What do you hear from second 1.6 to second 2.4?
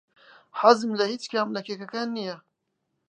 کێکەکان نییە.